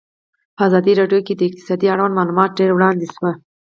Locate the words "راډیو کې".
0.99-1.33